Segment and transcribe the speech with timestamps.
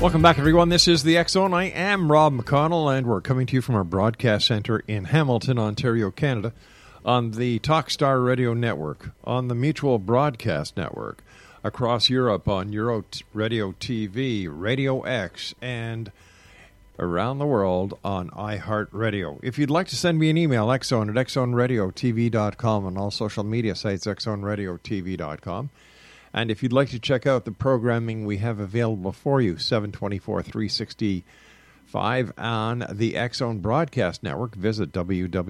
[0.00, 0.68] Welcome back, everyone.
[0.68, 1.52] This is the Zone.
[1.52, 5.58] I am Rob McConnell, and we're coming to you from our broadcast center in Hamilton,
[5.58, 6.52] Ontario, Canada,
[7.04, 11.24] on the Talkstar Radio Network, on the Mutual Broadcast Network,
[11.64, 13.04] across Europe on Euro
[13.34, 16.12] Radio TV, Radio X, and
[17.00, 19.40] around the world on iHeartRadio.
[19.42, 23.74] If you'd like to send me an email, xzone at xzoneradiotv.com, and all social media
[23.74, 25.70] sites, xzoneradiotv.com.
[26.32, 30.42] And if you'd like to check out the programming we have available for you, 724
[30.42, 35.40] 365 on the Zone Broadcast Network, visit www.xzbn.net.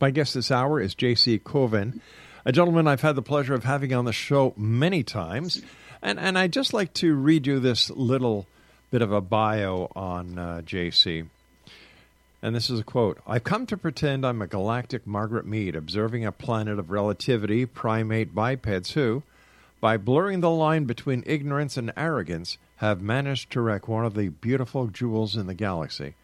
[0.00, 1.40] My guest this hour is J.C.
[1.40, 2.00] Koven,
[2.44, 5.60] a gentleman I've had the pleasure of having on the show many times.
[6.00, 8.46] And, and I'd just like to read you this little
[8.90, 11.24] bit of a bio on uh, J.C.
[12.40, 16.24] And this is a quote I've come to pretend I'm a galactic Margaret Mead observing
[16.24, 19.24] a planet of relativity, primate bipeds who,
[19.80, 24.28] by blurring the line between ignorance and arrogance, have managed to wreck one of the
[24.28, 26.14] beautiful jewels in the galaxy.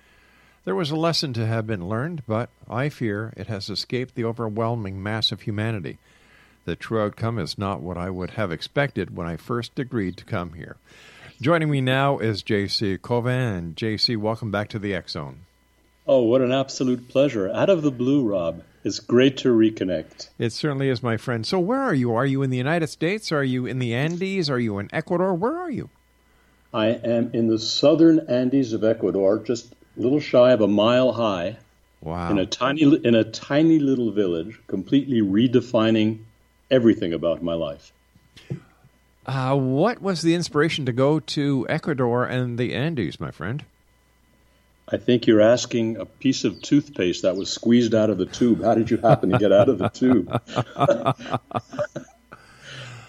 [0.64, 4.24] There was a lesson to have been learned, but I fear it has escaped the
[4.24, 5.98] overwhelming mass of humanity.
[6.64, 10.24] The true outcome is not what I would have expected when I first agreed to
[10.24, 10.76] come here.
[11.40, 13.74] Joining me now is JC Koven.
[13.74, 15.40] JC, welcome back to the X Zone.
[16.06, 17.50] Oh, what an absolute pleasure.
[17.50, 18.62] Out of the blue, Rob.
[18.84, 20.28] It's great to reconnect.
[20.38, 21.46] It certainly is, my friend.
[21.46, 22.14] So, where are you?
[22.14, 23.32] Are you in the United States?
[23.32, 24.50] Are you in the Andes?
[24.50, 25.32] Are you in Ecuador?
[25.32, 25.88] Where are you?
[26.74, 31.12] I am in the southern Andes of Ecuador, just a little shy of a mile
[31.12, 31.56] high.
[32.02, 32.30] Wow.
[32.30, 36.18] In a tiny in a tiny little village, completely redefining
[36.70, 37.92] everything about my life.
[39.24, 43.64] Uh, what was the inspiration to go to Ecuador and the Andes, my friend?
[44.88, 48.62] I think you're asking a piece of toothpaste that was squeezed out of the tube.
[48.62, 50.28] How did you happen to get out of the tube?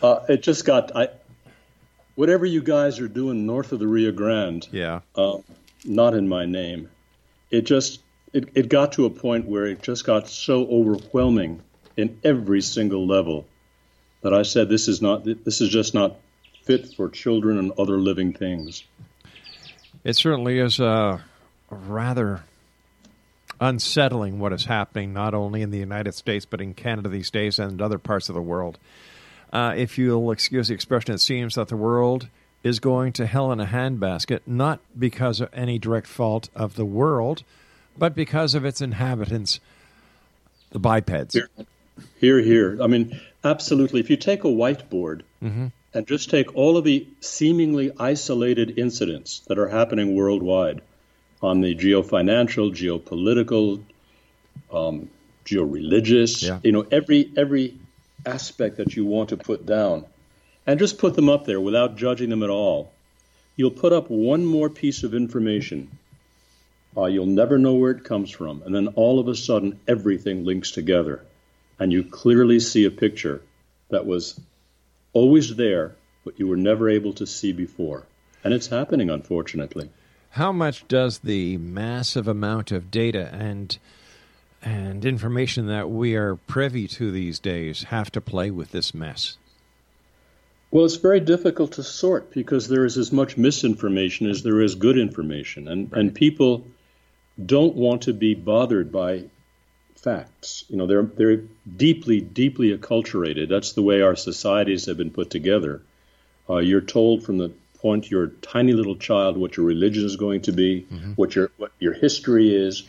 [0.01, 1.09] uh, it just got I.
[2.15, 5.01] Whatever you guys are doing north of the Rio Grande, Yeah.
[5.15, 5.39] uh,
[5.83, 6.89] not in my name.
[7.51, 7.99] It just
[8.31, 11.61] it, it got to a point where it just got so overwhelming
[11.97, 13.45] in every single level
[14.21, 16.15] that I said this is not this is just not
[16.63, 18.83] fit for children and other living things.
[20.05, 21.19] It certainly is uh,
[21.69, 22.43] rather
[23.59, 27.57] unsettling what is happening not only in the United States but in Canada these days
[27.57, 28.77] and other parts of the world.
[29.53, 32.27] Uh, if you'll excuse the expression, it seems that the world
[32.63, 36.83] is going to hell in a handbasket, not because of any direct fault of the
[36.83, 37.43] world,
[37.97, 39.59] but because of its inhabitants,
[40.71, 41.37] the bipeds.
[42.19, 42.77] Here, here.
[42.81, 44.01] I mean, absolutely.
[44.01, 45.67] If you take a whiteboard Mm-hmm.
[45.93, 50.81] and just take all of the seemingly isolated incidents that are happening worldwide
[51.41, 53.81] on the geofinancial, geopolitical,
[54.71, 55.09] um,
[55.45, 56.59] georeligious, Yeah.
[56.63, 57.75] you know, every every
[58.25, 60.05] aspect that you want to put down,
[60.65, 62.91] and just put them up there without judging them at all.
[63.55, 65.89] You'll put up one more piece of information.
[66.97, 70.45] Uh, you'll never know where it comes from, and then all of a sudden, everything
[70.45, 71.21] links together,
[71.77, 73.41] and you clearly see a picture
[73.89, 74.39] that was
[75.13, 78.03] always there, but you were never able to see before.
[78.43, 79.89] And it's happening, unfortunately.
[80.35, 83.77] How much does the massive amount of data and
[84.61, 89.37] and information that we are privy to these days have to play with this mess?
[90.71, 94.75] Well, it's very difficult to sort because there is as much misinformation as there is
[94.75, 96.01] good information, and right.
[96.01, 96.67] and people
[97.45, 99.23] don't want to be bothered by
[99.95, 100.65] facts.
[100.67, 101.43] You know, they're they're
[101.77, 103.47] deeply, deeply acculturated.
[103.47, 105.81] That's the way our societies have been put together.
[106.49, 107.53] Uh, you're told from the
[107.85, 111.11] point you're tiny little child what your religion is going to be, mm-hmm.
[111.11, 112.81] what your what your history is,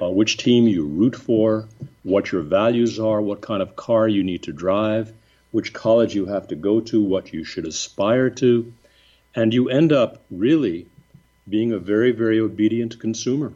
[0.00, 1.68] uh, which team you root for,
[2.02, 5.12] what your values are, what kind of car you need to drive,
[5.50, 8.72] which college you have to go to, what you should aspire to,
[9.34, 10.86] and you end up really
[11.46, 13.52] being a very, very obedient consumer.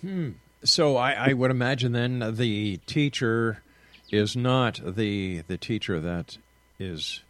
[0.00, 0.30] Hmm.
[0.64, 3.62] So I, I would imagine then the teacher
[4.10, 6.38] is not the the teacher that
[6.78, 7.22] is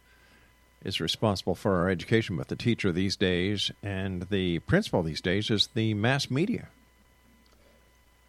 [0.83, 5.49] is responsible for our education, but the teacher these days and the principal these days
[5.49, 6.67] is the mass media.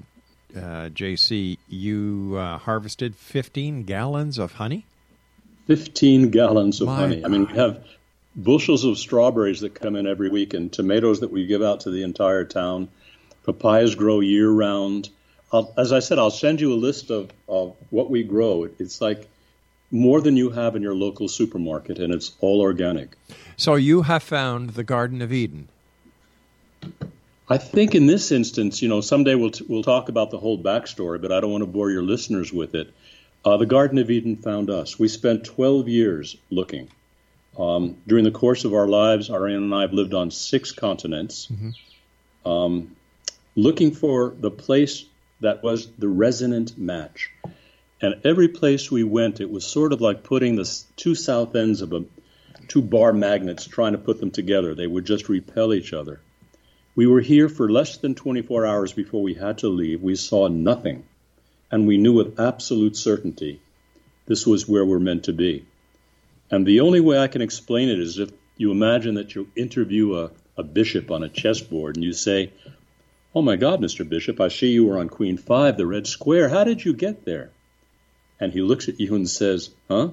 [0.55, 1.57] uh JC?
[1.67, 4.85] You uh, harvested 15 gallons of honey.
[5.67, 7.21] 15 gallons of My honey.
[7.21, 7.25] God.
[7.25, 7.83] I mean, we have
[8.35, 11.91] bushels of strawberries that come in every week, and tomatoes that we give out to
[11.91, 12.89] the entire town.
[13.45, 15.09] Papayas grow year round.
[15.51, 18.67] I'll, as I said, I'll send you a list of, of what we grow.
[18.79, 19.29] It's like
[19.91, 23.15] more than you have in your local supermarket, and it's all organic.
[23.57, 25.67] So you have found the Garden of Eden.
[27.53, 30.57] I think in this instance, you know, someday we'll t- we'll talk about the whole
[30.57, 32.91] backstory, but I don't want to bore your listeners with it.
[33.45, 34.97] Uh, the Garden of Eden found us.
[34.97, 36.87] We spent 12 years looking.
[37.55, 41.47] Um, during the course of our lives, Ariane and I have lived on six continents,
[41.53, 42.49] mm-hmm.
[42.49, 42.95] um,
[43.55, 45.05] looking for the place
[45.41, 47.29] that was the resonant match.
[48.01, 51.83] And every place we went, it was sort of like putting the two south ends
[51.83, 52.03] of a,
[52.67, 54.73] two bar magnets, trying to put them together.
[54.73, 56.19] They would just repel each other.
[56.95, 60.01] We were here for less than 24 hours before we had to leave.
[60.01, 61.05] We saw nothing.
[61.71, 63.59] And we knew with absolute certainty
[64.27, 65.65] this was where we're meant to be.
[66.51, 70.17] And the only way I can explain it is if you imagine that you interview
[70.17, 72.51] a, a bishop on a chessboard and you say,
[73.35, 74.07] Oh my God, Mr.
[74.07, 76.49] Bishop, I see you were on Queen 5, the red square.
[76.49, 77.49] How did you get there?
[78.39, 80.09] And he looks at you and says, Huh?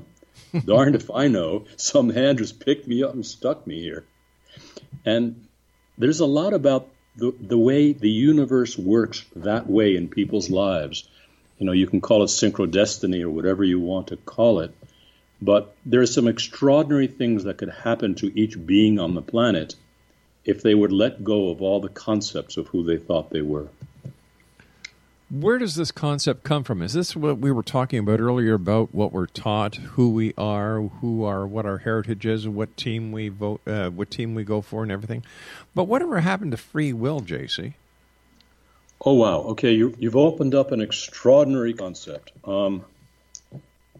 [0.64, 1.66] Darned if I know.
[1.76, 4.04] Some hand just picked me up and stuck me here.
[5.04, 5.46] And
[6.00, 11.06] there's a lot about the, the way the universe works that way in people's lives.
[11.58, 14.74] You know, you can call it synchrodestiny or whatever you want to call it.
[15.42, 19.74] But there are some extraordinary things that could happen to each being on the planet
[20.44, 23.68] if they would let go of all the concepts of who they thought they were.
[25.30, 26.82] Where does this concept come from?
[26.82, 30.80] Is this what we were talking about earlier about what we're taught, who we are,
[30.80, 34.60] who are, what our heritage is, what team we vote, uh, what team we go
[34.60, 35.24] for, and everything?
[35.72, 37.74] But whatever happened to free will, JC?
[39.02, 39.38] Oh wow!
[39.42, 42.32] Okay, you, have opened up an extraordinary concept.
[42.44, 42.84] Um,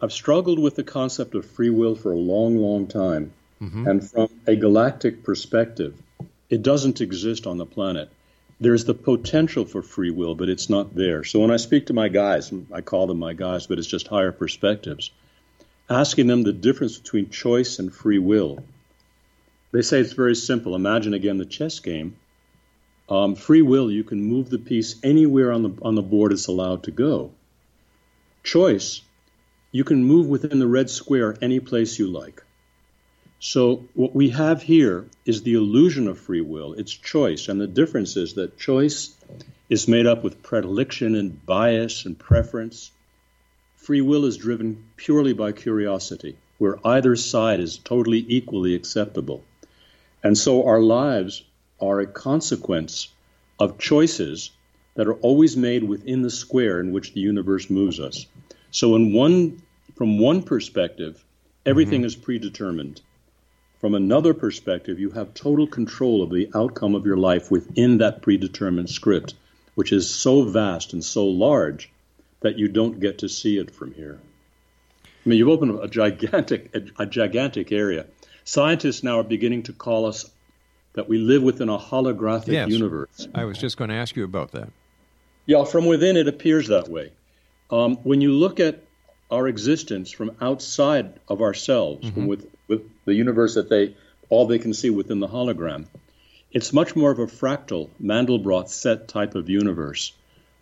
[0.01, 3.31] I've struggled with the concept of free will for a long, long time.
[3.61, 3.87] Mm-hmm.
[3.87, 5.95] And from a galactic perspective,
[6.49, 8.09] it doesn't exist on the planet.
[8.61, 11.23] There's the potential for free will, but it's not there.
[11.23, 14.07] So when I speak to my guys, I call them my guys, but it's just
[14.07, 15.09] higher perspectives,
[15.89, 18.63] asking them the difference between choice and free will.
[19.71, 20.75] They say it's very simple.
[20.75, 22.17] Imagine again the chess game.
[23.09, 26.47] Um, free will, you can move the piece anywhere on the on the board it's
[26.47, 27.31] allowed to go.
[28.43, 29.01] Choice,
[29.71, 32.43] you can move within the red square any place you like.
[33.43, 37.49] So, what we have here is the illusion of free will, it's choice.
[37.49, 39.15] And the difference is that choice
[39.67, 42.91] is made up with predilection and bias and preference.
[43.77, 49.43] Free will is driven purely by curiosity, where either side is totally equally acceptable.
[50.21, 51.41] And so our lives
[51.79, 53.07] are a consequence
[53.59, 54.51] of choices
[54.93, 58.27] that are always made within the square in which the universe moves us.
[58.69, 59.63] So in one
[59.95, 61.25] from one perspective,
[61.65, 62.05] everything mm-hmm.
[62.05, 63.01] is predetermined.
[63.81, 68.21] From another perspective, you have total control of the outcome of your life within that
[68.21, 69.33] predetermined script,
[69.73, 71.91] which is so vast and so large
[72.41, 74.19] that you don't get to see it from here.
[75.03, 78.05] I mean, you've opened a gigantic, a, a gigantic area.
[78.43, 80.29] Scientists now are beginning to call us
[80.93, 82.69] that we live within a holographic yes.
[82.69, 83.27] universe.
[83.33, 84.69] I was just going to ask you about that.
[85.47, 87.11] Yeah, from within it appears that way.
[87.71, 88.83] Um, when you look at
[89.31, 92.27] our existence from outside of ourselves, mm-hmm.
[92.27, 93.95] with, with the universe that they
[94.29, 95.85] all they can see within the hologram,
[96.53, 100.13] it's much more of a fractal Mandelbrot set type of universe.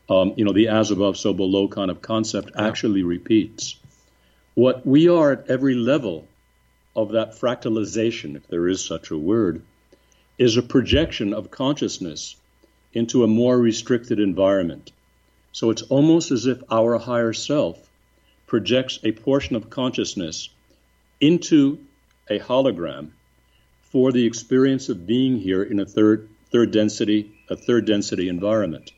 [0.09, 2.67] Um, you know, the as above, so below kind of concept yeah.
[2.67, 3.75] actually repeats.
[4.55, 6.27] What we are at every level
[6.95, 9.61] of that fractalization, if there is such a word,
[10.39, 12.35] is a projection of consciousness
[12.91, 14.91] into a more restricted environment.
[15.51, 17.77] So it's almost as if our higher self
[18.47, 20.49] projects a portion of consciousness
[21.21, 21.77] into
[22.29, 23.11] a hologram
[23.81, 28.91] for the experience of being here in a third third density a third density environment.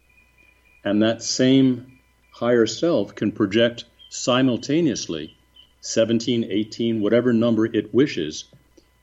[0.84, 2.00] And that same
[2.32, 5.36] higher self can project simultaneously
[5.82, 8.46] 17, 18, whatever number it wishes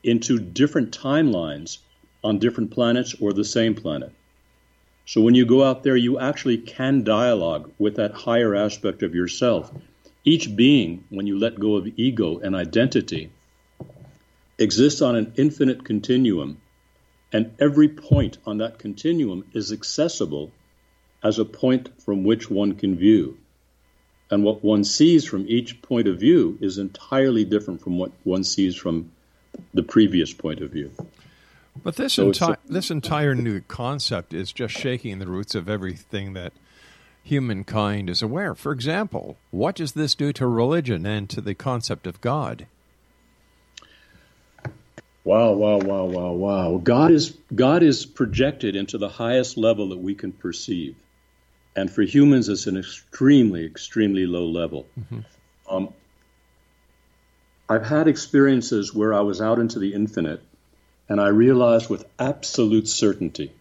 [0.03, 1.79] into different timelines
[2.23, 4.11] on different planets or the same planet.
[5.05, 9.15] So when you go out there, you actually can dialogue with that higher aspect of
[9.15, 9.71] yourself.
[10.23, 13.31] Each being, when you let go of ego and identity,
[14.59, 16.61] exists on an infinite continuum,
[17.31, 20.51] and every point on that continuum is accessible
[21.23, 23.37] as a point from which one can view.
[24.31, 28.43] And what one sees from each point of view is entirely different from what one
[28.43, 29.11] sees from
[29.73, 30.91] the previous point of view.
[31.83, 36.33] But this so entire this entire new concept is just shaking the roots of everything
[36.33, 36.53] that
[37.23, 38.53] humankind is aware.
[38.53, 42.67] For example, what does this do to religion and to the concept of God?
[45.23, 46.77] Wow, wow, wow, wow, wow.
[46.77, 50.95] God is God is projected into the highest level that we can perceive.
[51.75, 54.87] And for humans it's an extremely, extremely low level.
[54.99, 55.19] Mm-hmm.
[55.69, 55.93] Um,
[57.67, 60.41] I've had experiences where I was out into the infinite
[61.09, 63.51] and I realized with absolute certainty,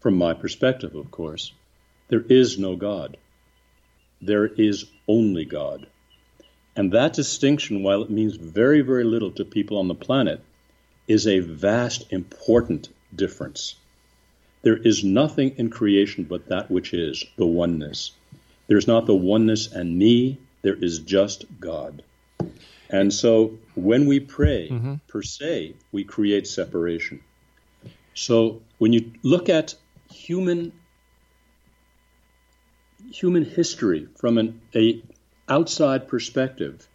[0.00, 1.52] from my perspective, of course,
[2.08, 3.16] there is no God.
[4.20, 5.86] There is only God.
[6.76, 10.42] And that distinction, while it means very, very little to people on the planet,
[11.08, 13.76] is a vast, important difference.
[14.62, 18.12] There is nothing in creation but that which is, the oneness.
[18.66, 22.02] There's not the oneness and me, there is just God.
[22.90, 24.94] And so when we pray, mm-hmm.
[25.06, 27.20] per se, we create separation.
[28.14, 29.74] So when you look at
[30.10, 30.72] human
[33.12, 35.02] human history from an a
[35.48, 36.88] outside perspective,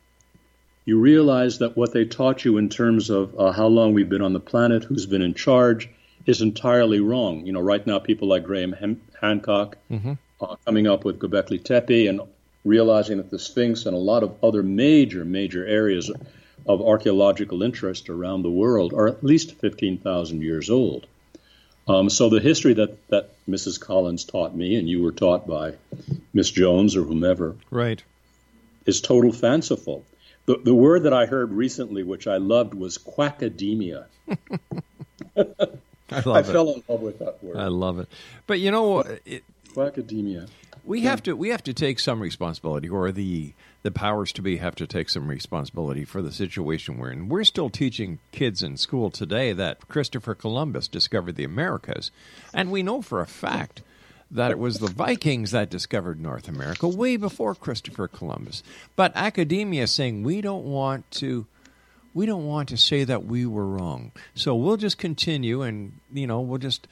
[0.85, 4.21] you realize that what they taught you in terms of uh, how long we've been
[4.21, 5.89] on the planet, who's been in charge,
[6.25, 7.45] is entirely wrong.
[7.45, 10.13] You know, right now people like Graham Hem- Hancock mm-hmm.
[10.39, 12.21] uh, coming up with Göbekli Tepe and
[12.63, 16.11] realizing that the Sphinx and a lot of other major, major areas
[16.67, 21.07] of archaeological interest around the world are at least 15,000 years old.
[21.87, 23.79] Um, so the history that, that Mrs.
[23.79, 25.73] Collins taught me, and you were taught by
[26.33, 28.01] Miss Jones or whomever, right,
[28.85, 30.05] is total fanciful.
[30.45, 34.05] The, the word that I heard recently, which I loved, was quackademia.
[35.37, 37.57] I, I fell in love with that word.
[37.57, 38.09] I love it.
[38.47, 40.49] But you know, it, quackademia.
[40.83, 44.57] We have to we have to take some responsibility, or the the powers to be
[44.57, 47.29] have to take some responsibility for the situation we're in.
[47.29, 52.11] We're still teaching kids in school today that Christopher Columbus discovered the Americas,
[52.53, 53.81] and we know for a fact
[54.31, 58.63] that it was the Vikings that discovered North America way before Christopher Columbus.
[58.95, 61.45] But academia is saying we don't want to
[62.13, 64.11] we don't want to say that we were wrong.
[64.35, 66.87] So we'll just continue and you know, we'll just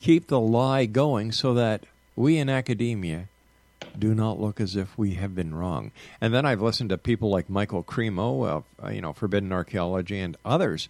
[0.00, 1.84] keep the lie going so that
[2.16, 3.28] we in academia
[3.98, 5.90] do not look as if we have been wrong.
[6.20, 10.20] And then I've listened to people like Michael Cremo of uh, you know Forbidden Archaeology
[10.20, 10.88] and others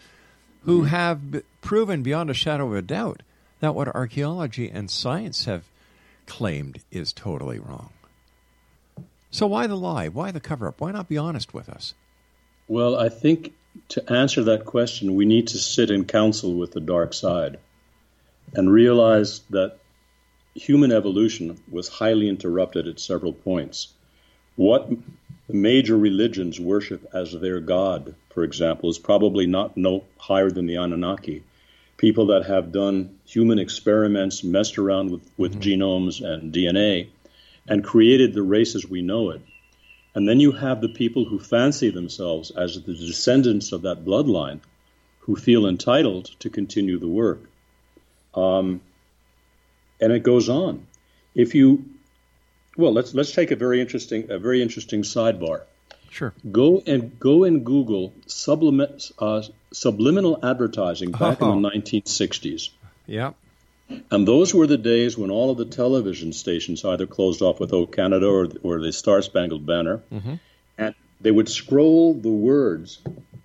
[0.64, 0.88] who mm-hmm.
[0.88, 3.22] have b- proven beyond a shadow of a doubt
[3.60, 5.64] that what archaeology and science have
[6.26, 7.90] claimed is totally wrong.
[9.30, 10.08] So why the lie?
[10.08, 10.80] Why the cover up?
[10.80, 11.94] Why not be honest with us?
[12.68, 13.52] Well, I think
[13.88, 17.58] to answer that question, we need to sit in council with the dark side
[18.54, 19.78] and realize that
[20.54, 23.88] human evolution was highly interrupted at several points.
[24.56, 24.88] What
[25.48, 30.76] major religions worship as their god, for example, is probably not no higher than the
[30.76, 31.42] Anunnaki.
[31.96, 37.08] People that have done human experiments, messed around with, with genomes and DNA,
[37.68, 39.40] and created the race as we know it.
[40.14, 44.60] And then you have the people who fancy themselves as the descendants of that bloodline
[45.20, 47.40] who feel entitled to continue the work.
[48.34, 48.80] Um,
[50.00, 50.86] and it goes on.
[51.34, 51.84] If you,
[52.76, 55.62] well, let's let's take a very interesting a very interesting sidebar.
[56.14, 56.32] Sure.
[56.52, 61.52] Go and go and Google sublimin, uh, subliminal advertising back Oh.
[61.52, 62.70] in the 1960s.
[63.08, 63.32] Yeah.
[64.12, 67.72] And those were the days when all of the television stations either closed off with
[67.72, 70.02] "Oh Canada" or, or the Star Spangled Banner,
[70.78, 73.00] and they would scroll the words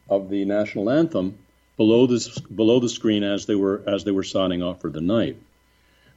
[0.07, 1.39] of the national anthem
[1.75, 2.19] below the
[2.55, 5.37] below the screen as they were as they were signing off for the night.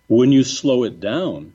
[0.07, 1.55] When you slow it down,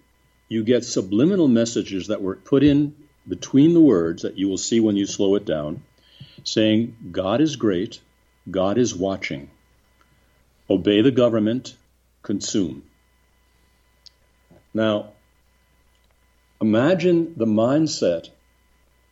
[0.50, 2.96] you get subliminal messages that were put in
[3.28, 5.84] between the words that you will see when you slow it down,
[6.44, 8.00] saying, "God is great,
[8.50, 9.50] God is watching.
[10.70, 11.76] Obey the government,
[12.24, 12.84] consume."
[14.74, 15.12] Now,
[16.62, 18.30] imagine the mindset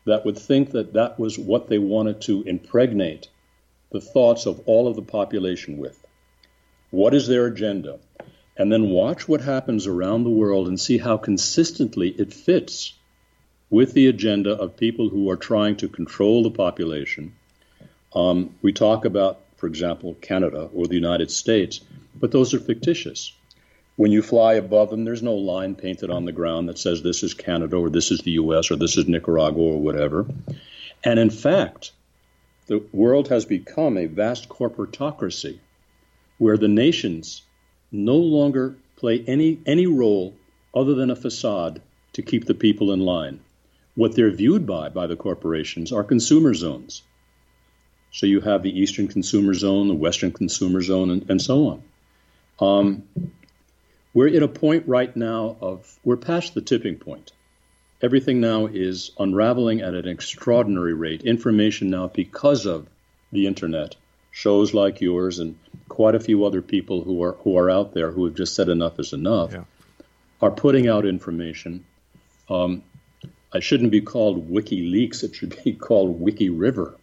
[0.06, 3.28] that would think that that was what they wanted to impregnate
[3.92, 6.06] the thoughts of all of the population with.
[6.92, 8.00] What is their agenda?
[8.58, 12.94] And then watch what happens around the world and see how consistently it fits
[13.76, 17.36] with the agenda of people who are trying to control the population.
[18.16, 21.82] Um, we talk about, for example, Canada or the United States,
[22.18, 23.34] but those are fictitious.
[23.98, 27.22] When you fly above them, there's no line painted on the ground that says this
[27.22, 30.26] is Canada or this is the US or this is Nicaragua or whatever.
[31.04, 31.92] And in fact,
[32.68, 35.60] the world has become a vast corporatocracy
[36.38, 37.42] where the nations
[37.92, 40.34] no longer play any, any role
[40.74, 41.82] other than a facade
[42.14, 43.42] to keep the people in line.
[43.96, 47.02] What they're viewed by by the corporations are consumer zones.
[48.12, 51.84] So you have the Eastern Consumer Zone, the Western Consumer Zone, and, and so on.
[52.60, 53.04] Um,
[54.14, 57.34] we're at a point right now of we're past the tipping point.
[58.02, 61.24] Everything now is unraveling at an extraordinary rate.
[61.24, 62.88] Information now, because of
[63.34, 63.96] the internet,
[64.32, 65.58] shows like yours and
[65.90, 68.70] quite a few other people who are who are out there who have just said
[68.70, 69.64] enough is enough, Yeah.
[70.42, 71.86] are putting out information.
[72.50, 72.84] Um,
[73.56, 75.24] I shouldn't be called WikiLeaks.
[75.24, 76.94] It should be called Wiki River.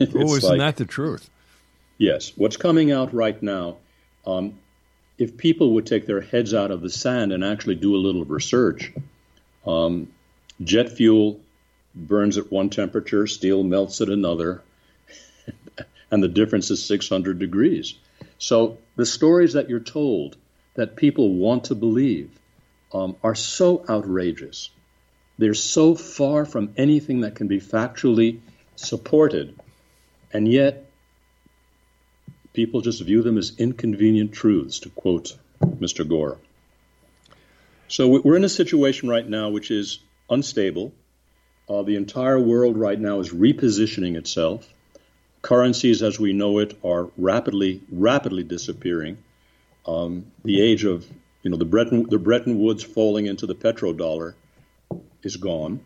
[0.00, 1.30] Oh, isn't like- that the truth?
[1.98, 3.76] Yes, what's coming out right now,
[4.26, 4.54] um,
[5.16, 8.24] if people would take their heads out of the sand and actually do a little
[8.24, 8.92] research,
[9.64, 10.08] um,
[10.60, 11.38] jet fuel
[11.94, 14.62] burns at one temperature, steel melts at another,
[16.10, 17.94] and the difference is 600 degrees.
[18.38, 20.36] So the stories that you're told
[20.74, 22.30] that people want to believe
[22.92, 24.70] um, are so outrageous.
[25.38, 28.38] They're so far from anything that can be factually
[28.76, 29.54] supported,
[30.32, 30.90] and yet
[32.52, 36.08] people just view them as inconvenient truths, to quote Mr.
[36.08, 36.38] Gore.
[37.88, 39.98] So we- we're in a situation right now which is
[40.30, 40.92] unstable.
[41.68, 44.72] Uh, the entire world right now is repositioning itself.
[45.42, 49.18] Currencies, as we know it, are rapidly, rapidly disappearing.
[49.86, 51.06] Um, the age of,
[51.42, 54.34] you know, the Bretton, the Bretton Woods falling into the petrodollar
[55.24, 55.80] is gone.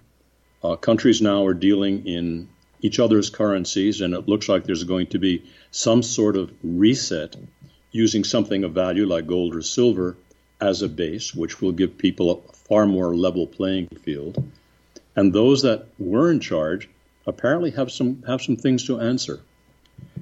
[0.63, 2.49] Uh, countries now are dealing in
[2.81, 7.37] each other's currencies, and it looks like there's going to be some sort of reset
[7.91, 10.17] using something of value like gold or silver
[10.61, 14.51] as a base, which will give people a far more level playing field.
[15.17, 16.89] And those that were in charge
[17.27, 19.41] apparently have some have some things to answer.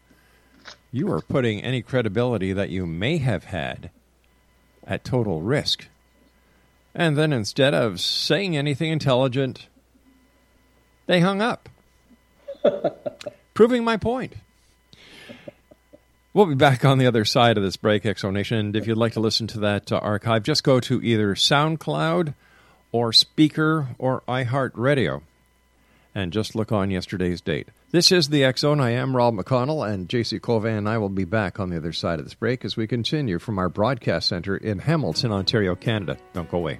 [0.92, 3.90] you are putting any credibility that you may have had
[4.86, 5.88] at total risk?
[6.98, 9.68] And then instead of saying anything intelligent,
[11.06, 11.70] they hung up,
[13.54, 14.34] proving my point.
[16.34, 18.60] We'll be back on the other side of this break, Exonation.
[18.60, 22.34] And if you'd like to listen to that uh, archive, just go to either SoundCloud
[22.92, 25.22] or Speaker or iHeartRadio
[26.18, 27.70] and just look on yesterday's date.
[27.92, 28.82] This is the Zone.
[28.82, 31.94] I am Rob McConnell, and JC Koven and I will be back on the other
[31.94, 36.18] side of this break as we continue from our broadcast center in Hamilton, Ontario, Canada.
[36.34, 36.80] Don't go away.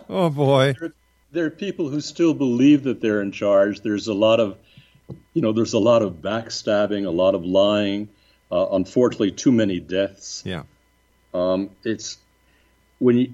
[0.10, 0.76] oh, boy.
[0.78, 0.94] There,
[1.32, 3.80] there are people who still believe that they're in charge.
[3.80, 4.58] There's a lot of,
[5.34, 8.10] you know, there's a lot of backstabbing, a lot of lying
[8.54, 10.44] uh, unfortunately, too many deaths.
[10.46, 10.64] Yeah.
[11.34, 12.18] Um, it's
[13.00, 13.34] when you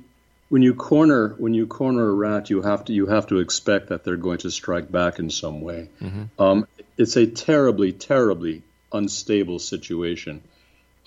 [0.49, 3.89] when you corner when you corner a rat, you have to you have to expect
[3.89, 5.89] that they're going to strike back in some way.
[6.01, 6.41] Mm-hmm.
[6.41, 10.41] Um, it's a terribly, terribly unstable situation.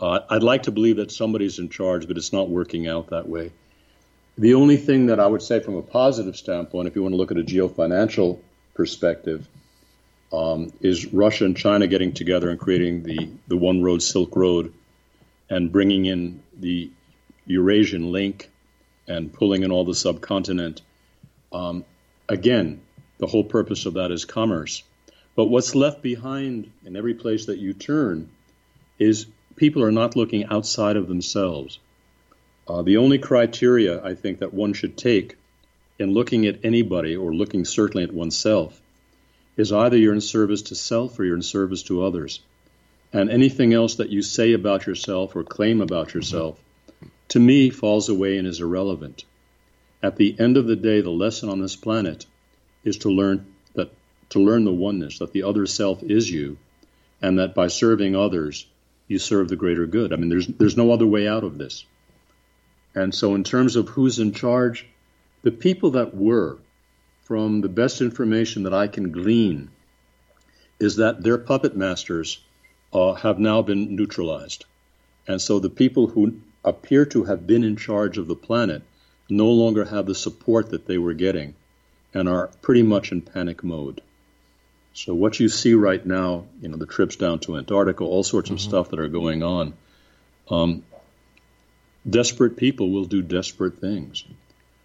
[0.00, 3.28] Uh, I'd like to believe that somebody's in charge, but it's not working out that
[3.28, 3.52] way.
[4.38, 7.16] The only thing that I would say from a positive standpoint, if you want to
[7.16, 8.40] look at a geofinancial
[8.74, 9.46] perspective,
[10.32, 14.72] um, is Russia and China getting together and creating the, the One Road Silk Road
[15.52, 16.90] and bringing in the
[17.46, 18.48] Eurasian link
[19.06, 20.80] and pulling in all the subcontinent.
[21.52, 21.84] Um,
[22.26, 22.80] again,
[23.18, 24.82] the whole purpose of that is commerce.
[25.36, 28.30] But what's left behind in every place that you turn
[28.98, 31.78] is people are not looking outside of themselves.
[32.66, 35.36] Uh, the only criteria I think that one should take
[35.98, 38.80] in looking at anybody or looking certainly at oneself
[39.58, 42.40] is either you're in service to self or you're in service to others.
[43.12, 46.58] And anything else that you say about yourself or claim about yourself,
[47.28, 49.24] to me, falls away and is irrelevant.
[50.02, 52.26] At the end of the day, the lesson on this planet
[52.84, 53.92] is to learn that
[54.30, 56.56] to learn the oneness, that the other self is you,
[57.20, 58.66] and that by serving others,
[59.08, 60.12] you serve the greater good.
[60.12, 61.84] I mean, there's there's no other way out of this.
[62.94, 64.86] And so, in terms of who's in charge,
[65.42, 66.58] the people that were
[67.24, 69.70] from the best information that I can glean
[70.80, 72.40] is that their puppet masters
[72.92, 74.64] uh, have now been neutralized.
[75.26, 78.82] And so the people who appear to have been in charge of the planet
[79.28, 81.54] no longer have the support that they were getting
[82.14, 84.00] and are pretty much in panic mode.
[84.94, 88.50] So what you see right now, you know, the trips down to Antarctica, all sorts
[88.50, 88.68] of mm-hmm.
[88.68, 89.72] stuff that are going on,
[90.50, 90.82] um,
[92.08, 94.24] desperate people will do desperate things.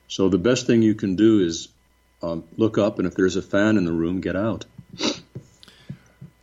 [0.08, 1.68] So the best thing you can do is
[2.22, 4.66] um, look up, and if there's a fan in the room, get out.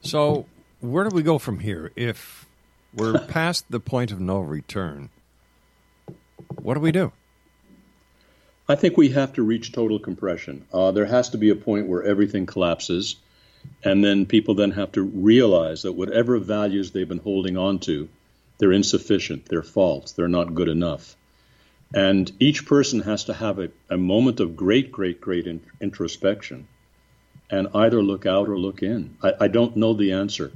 [0.03, 0.47] So,
[0.91, 1.91] where do we go from here?
[1.97, 2.47] If
[2.95, 5.11] we're past the point of no return,
[6.61, 7.13] what do we do?
[8.69, 10.65] I think we have to reach total compression.
[10.73, 13.17] Uh, there has to be a point where everything collapses,
[13.83, 18.09] and then people then have to realize that whatever values they've been holding on to,
[18.59, 21.17] they're insufficient, they're false, they're not good enough.
[21.95, 26.67] And each person has to have a, a moment of great, great, great in, introspection
[27.51, 29.17] and either look out or look in.
[29.23, 30.53] I, I don't know the answer.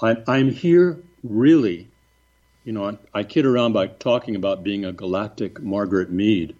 [0.00, 1.88] I, I'm here really,
[2.64, 6.54] you know, I, I kid around by talking about being a galactic Margaret Mead,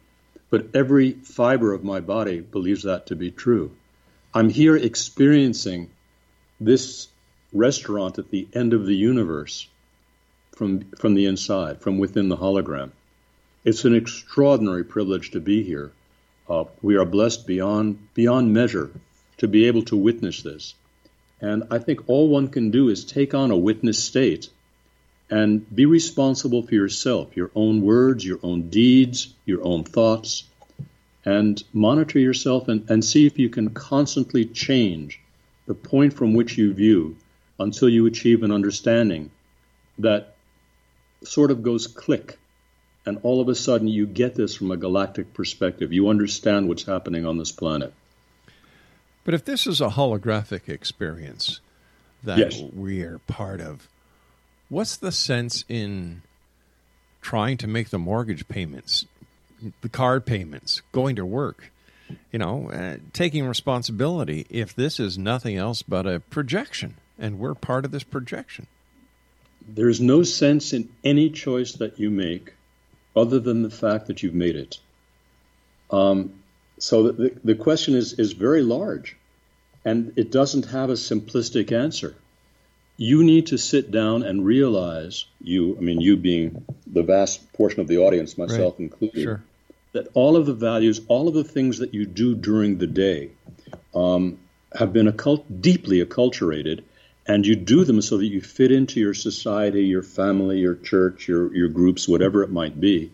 [0.50, 3.72] but every fiber of my body believes that to be true.
[4.32, 5.90] I'm here experiencing
[6.60, 7.08] this
[7.52, 9.66] restaurant at the end of the universe
[10.52, 12.92] from, from the inside, from within the hologram.
[13.64, 15.92] It's an extraordinary privilege to be here.
[16.48, 18.90] Uh, we are blessed beyond beyond measure
[19.38, 20.74] to be able to witness this.
[21.40, 24.48] And I think all one can do is take on a witness state
[25.28, 30.44] and be responsible for yourself, your own words, your own deeds, your own thoughts,
[31.24, 35.20] and monitor yourself and, and see if you can constantly change
[35.66, 37.16] the point from which you view
[37.58, 39.30] until you achieve an understanding
[39.98, 40.36] that
[41.24, 42.38] sort of goes click
[43.04, 45.92] and all of a sudden you get this from a galactic perspective.
[45.92, 47.92] You understand what's happening on this planet.
[49.26, 51.58] But if this is a holographic experience
[52.22, 52.62] that yes.
[52.72, 53.88] we are part of,
[54.68, 56.22] what's the sense in
[57.20, 59.04] trying to make the mortgage payments,
[59.80, 61.72] the card payments, going to work?
[62.30, 67.56] You know, uh, taking responsibility if this is nothing else but a projection and we're
[67.56, 68.68] part of this projection.
[69.66, 72.54] There's no sense in any choice that you make
[73.16, 74.78] other than the fact that you've made it.
[75.90, 76.34] Um,
[76.78, 79.16] so the, the question is, is very large,
[79.84, 82.14] and it doesn't have a simplistic answer.
[82.96, 87.80] You need to sit down and realize, you, I mean, you being the vast portion
[87.80, 88.80] of the audience, myself right.
[88.80, 89.42] included, sure.
[89.92, 93.30] that all of the values, all of the things that you do during the day
[93.94, 94.38] um,
[94.74, 96.82] have been occult- deeply acculturated
[97.28, 101.26] and you do them so that you fit into your society, your family, your church,
[101.26, 103.10] your your groups, whatever it might be.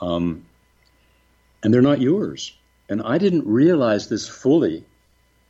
[0.00, 0.46] Um,
[1.62, 2.52] and they're not yours.
[2.88, 4.84] And I didn't realize this fully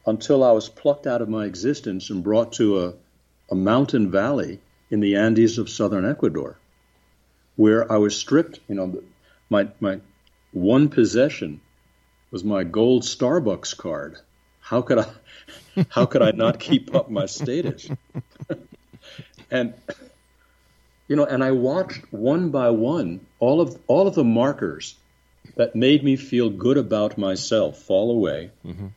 [0.07, 2.95] until I was plucked out of my existence and brought to a,
[3.51, 4.61] a mountain valley
[4.91, 6.59] in the Andes of southern Ecuador,
[7.57, 8.61] where I was stripped.
[8.69, 9.03] You know,
[9.51, 10.01] my my
[10.53, 11.61] one possession
[12.31, 14.19] was my gold Starbucks card.
[14.61, 15.07] How could I?
[15.91, 17.89] How could I not keep up my status?
[19.51, 19.75] and
[21.09, 24.95] you know, and I watched one by one all of all of the markers
[25.57, 28.51] that made me feel good about myself fall away.
[28.65, 28.89] Mm-hmm.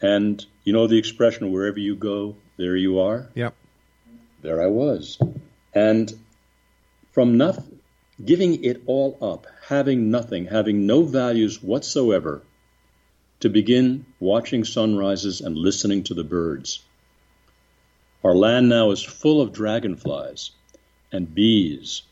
[0.00, 3.28] And you know the expression, wherever you go, there you are?
[3.34, 3.54] Yep.
[4.42, 5.18] There I was.
[5.74, 6.12] And
[7.12, 7.80] from nothing,
[8.24, 12.42] giving it all up, having nothing, having no values whatsoever,
[13.40, 16.82] to begin watching sunrises and listening to the birds.
[18.24, 20.50] Our land now is full of dragonflies
[21.12, 22.02] and bees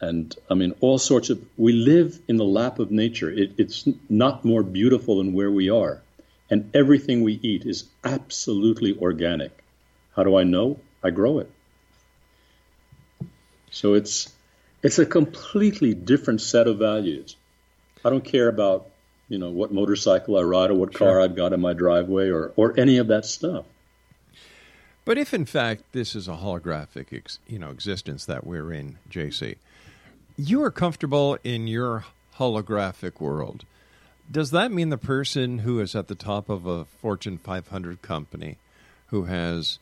[0.00, 1.42] and I mean all sorts of.
[1.56, 3.30] We live in the lap of nature.
[3.30, 6.02] It, it's not more beautiful than where we are,
[6.50, 9.52] and everything we eat is absolutely organic.
[10.14, 10.78] How do I know?
[11.02, 11.50] I grow it.
[13.70, 14.32] So it's
[14.82, 17.36] it's a completely different set of values.
[18.04, 18.88] I don't care about
[19.28, 21.20] you know what motorcycle I ride or what car.
[21.20, 23.64] I've got in my driveway or or any of that stuff.
[25.04, 28.98] But if in fact this is a holographic, ex, you know, existence that we're in,
[29.10, 29.56] JC,
[30.36, 32.04] you are comfortable in your
[32.38, 33.64] holographic world.
[34.30, 38.56] Does that mean the person who is at the top of a Fortune 500 company,
[39.08, 39.78] who has,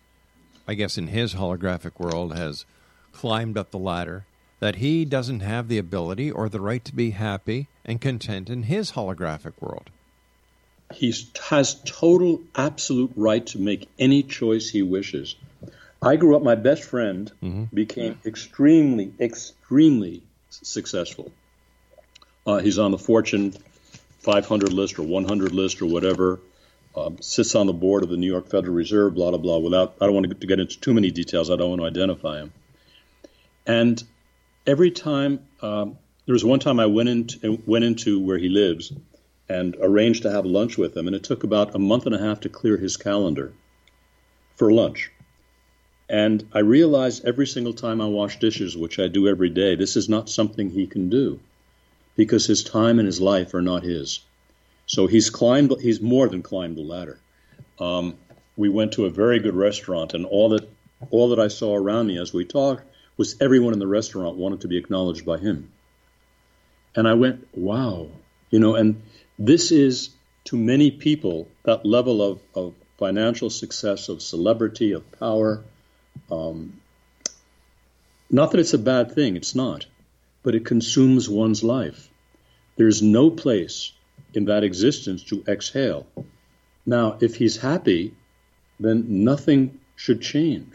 [0.68, 2.66] I guess, in his holographic world, has
[3.12, 4.26] climbed up the ladder,
[4.60, 8.64] that he doesn't have the ability or the right to be happy and content in
[8.64, 9.90] his holographic world?
[10.92, 11.14] He
[11.48, 15.34] has total, absolute right to make any choice he wishes.
[16.02, 17.64] I grew up, my best friend mm-hmm.
[17.74, 20.22] became extremely, extremely
[20.62, 21.32] successful.
[22.46, 23.54] Uh, he's on the Fortune
[24.20, 26.40] 500 list or 100 list or whatever.
[26.94, 29.14] Um, sits on the board of the New York Federal Reserve.
[29.14, 29.58] Blah blah blah.
[29.58, 31.50] Without, I don't want to get into too many details.
[31.50, 32.52] I don't want to identify him.
[33.66, 34.02] And
[34.66, 35.96] every time, um,
[36.26, 38.92] there was one time I went into went into where he lives
[39.48, 42.18] and arranged to have lunch with him, and it took about a month and a
[42.18, 43.52] half to clear his calendar
[44.56, 45.10] for lunch.
[46.12, 49.96] And I realize every single time I wash dishes, which I do every day, this
[49.96, 51.40] is not something he can do
[52.16, 54.20] because his time and his life are not his.
[54.84, 57.18] So he's climbed, he's more than climbed the ladder.
[57.80, 58.18] Um,
[58.58, 60.68] we went to a very good restaurant, and all that,
[61.10, 62.84] all that I saw around me as we talked
[63.16, 65.72] was everyone in the restaurant wanted to be acknowledged by him.
[66.94, 68.08] And I went, wow,
[68.50, 69.00] you know, and
[69.38, 70.10] this is
[70.44, 75.64] to many people that level of, of financial success, of celebrity, of power,
[76.30, 76.80] um,
[78.30, 79.86] not that it's a bad thing, it's not,
[80.42, 82.08] but it consumes one's life.
[82.76, 83.92] There's no place
[84.34, 86.06] in that existence to exhale.
[86.86, 88.14] Now, if he's happy,
[88.80, 90.72] then nothing should change.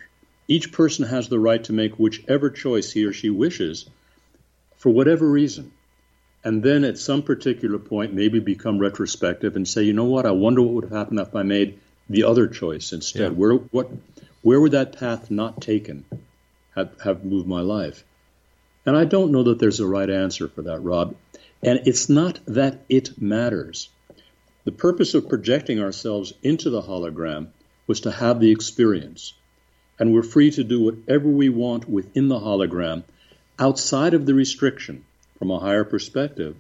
[0.47, 3.89] Each person has the right to make whichever choice he or she wishes
[4.77, 5.71] for whatever reason.
[6.43, 10.31] And then at some particular point, maybe become retrospective and say, you know what, I
[10.31, 11.79] wonder what would have happened if I made
[12.09, 13.31] the other choice instead.
[13.33, 13.37] Yeah.
[13.37, 13.91] Where, what,
[14.41, 16.05] where would that path not taken
[16.75, 18.03] have, have moved my life?
[18.85, 21.15] And I don't know that there's a right answer for that, Rob.
[21.61, 23.89] And it's not that it matters.
[24.63, 27.47] The purpose of projecting ourselves into the hologram
[27.87, 29.33] was to have the experience.
[29.99, 33.03] And we're free to do whatever we want within the hologram
[33.57, 35.03] outside of the restriction
[35.39, 36.55] from a higher perspective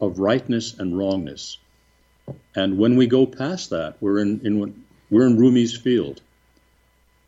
[0.00, 1.58] of rightness and wrongness.
[2.54, 6.20] And when we go past that, we're in, in we're in Rumi's field.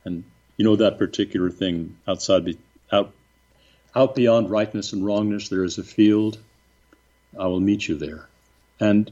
[0.04, 0.24] And
[0.56, 2.58] you know that particular thing outside, be,
[2.92, 3.12] out,
[3.94, 6.38] out beyond rightness and wrongness, there is a field.
[7.38, 8.28] I will meet you there.
[8.80, 9.10] And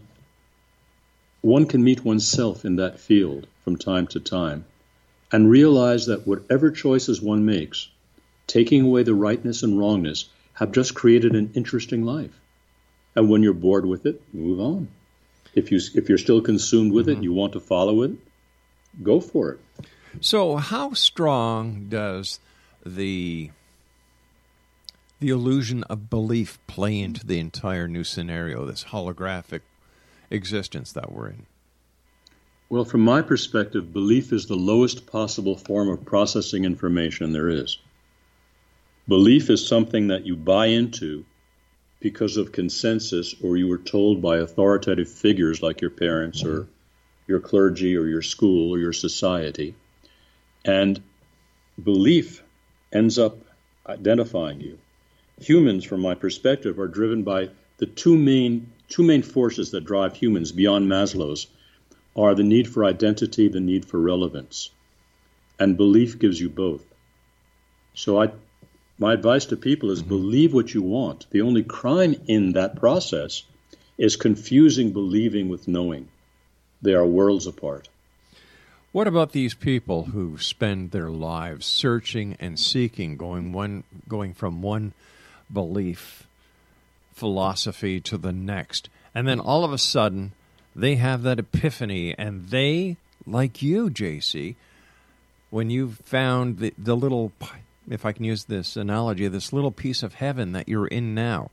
[1.40, 4.64] one can meet oneself in that field from time to time
[5.32, 7.88] and realize that whatever choices one makes,
[8.46, 12.38] taking away the rightness and wrongness, have just created an interesting life.
[13.16, 14.88] And when you're bored with it, move on.
[15.54, 17.20] If you if you're still consumed with mm-hmm.
[17.20, 18.12] it, you want to follow it,
[19.02, 19.60] go for it.
[20.20, 22.38] So, how strong does
[22.84, 23.50] the
[25.20, 29.60] the illusion of belief play into the entire new scenario, this holographic
[30.30, 31.46] existence that we're in?
[32.68, 37.78] Well, from my perspective, belief is the lowest possible form of processing information there is.
[39.06, 41.24] Belief is something that you buy into
[42.00, 46.66] because of consensus or you were told by authoritative figures like your parents or
[47.28, 49.74] your clergy or your school or your society.
[50.64, 51.02] And
[51.82, 52.42] belief
[52.92, 53.38] ends up
[53.86, 54.78] identifying you.
[55.40, 60.14] Humans, from my perspective, are driven by the two main two main forces that drive
[60.14, 61.46] humans beyond Maslow's
[62.14, 64.70] are the need for identity, the need for relevance.
[65.58, 66.84] And belief gives you both.
[67.94, 68.32] So I
[68.98, 70.08] My advice to people is mm-hmm.
[70.08, 71.26] believe what you want.
[71.30, 73.42] The only crime in that process
[73.98, 76.08] is confusing believing with knowing.
[76.82, 77.88] They are worlds apart.
[78.92, 84.60] What about these people who spend their lives searching and seeking, going one going from
[84.60, 84.92] one
[85.50, 86.26] belief
[87.14, 90.32] philosophy to the next, and then all of a sudden
[90.76, 94.56] they have that epiphany and they like you, JC,
[95.48, 97.32] when you found the, the little
[97.88, 101.50] if I can use this analogy, this little piece of heaven that you're in now,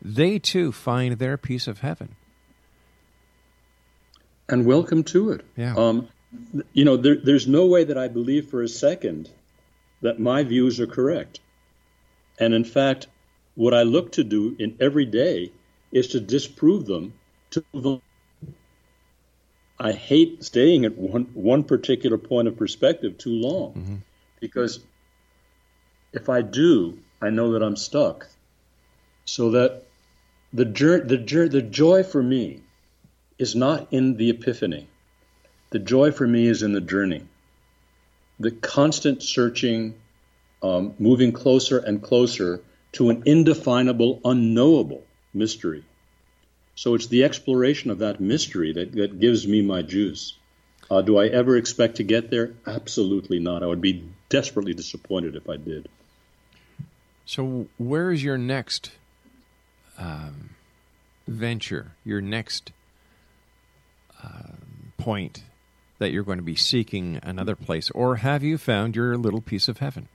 [0.00, 2.16] they too find their piece of heaven.
[4.48, 5.44] And welcome to it.
[5.56, 5.74] Yeah.
[5.76, 6.08] Um,
[6.72, 9.30] you know, there, there's no way that I believe for a second
[10.02, 11.40] that my views are correct.
[12.38, 13.06] And in fact,
[13.54, 15.52] what I look to do in every day
[15.92, 17.14] is to disprove them
[17.50, 18.00] to
[19.78, 23.96] I hate staying at one, one particular point of perspective too long mm-hmm.
[24.40, 24.80] because
[26.12, 28.26] if I do, I know that I'm stuck.
[29.26, 29.82] So that
[30.52, 32.62] the, the, the joy for me
[33.38, 34.88] is not in the epiphany.
[35.70, 37.22] The joy for me is in the journey.
[38.38, 39.94] The constant searching,
[40.62, 42.60] um, moving closer and closer
[42.92, 45.04] to an indefinable, unknowable
[45.34, 45.84] mystery.
[46.74, 50.34] So it's the exploration of that mystery that, that gives me my juice.
[50.90, 52.52] Uh, do I ever expect to get there?
[52.66, 53.62] Absolutely not.
[53.62, 55.88] I would be desperately disappointed if I did.
[57.24, 58.92] So, where is your next
[59.98, 60.50] um,
[61.26, 62.70] venture, your next
[64.22, 64.52] uh,
[64.96, 65.42] point
[65.98, 67.90] that you're going to be seeking another place?
[67.90, 70.08] Or have you found your little piece of heaven?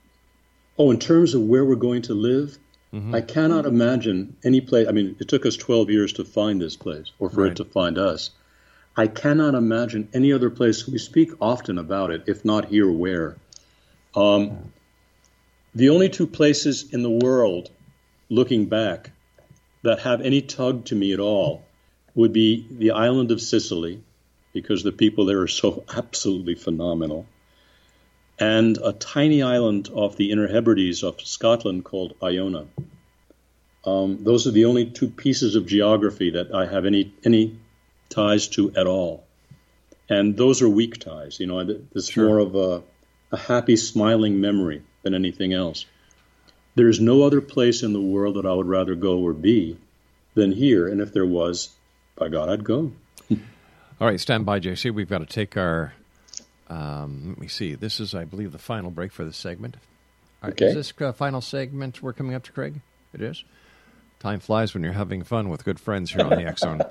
[0.78, 2.58] Oh, in terms of where we're going to live,
[2.92, 3.14] mm-hmm.
[3.14, 4.88] I cannot imagine any place.
[4.88, 7.52] I mean, it took us 12 years to find this place or for right.
[7.52, 8.30] it to find us.
[8.96, 10.86] I cannot imagine any other place.
[10.86, 13.36] We speak often about it, if not here, where.
[14.14, 14.72] Um,
[15.74, 17.70] the only two places in the world,
[18.28, 19.10] looking back,
[19.82, 21.64] that have any tug to me at all
[22.14, 24.02] would be the island of Sicily,
[24.52, 27.26] because the people there are so absolutely phenomenal,
[28.38, 32.66] and a tiny island off the Inner Hebrides of Scotland called Iona.
[33.84, 37.58] Um, those are the only two pieces of geography that I have any any
[38.08, 39.24] ties to at all,
[40.08, 41.40] and those are weak ties.
[41.40, 41.60] You know,
[41.94, 42.28] it's sure.
[42.28, 42.82] more of a,
[43.32, 45.86] a happy, smiling memory than anything else.
[46.74, 49.76] There is no other place in the world that I would rather go or be
[50.34, 51.68] than here, and if there was,
[52.16, 52.92] by God, I'd go.
[54.02, 54.92] All right, stand by, JC.
[54.92, 55.94] We've got to take our.
[56.68, 57.76] Um, let me see.
[57.76, 59.76] This is, I believe, the final break for this segment.
[60.42, 60.66] okay.
[60.66, 62.80] Is this uh, final segment we're coming up to, Craig?
[63.14, 63.44] It is.
[64.18, 66.82] Time flies when you're having fun with good friends here on the X Zone.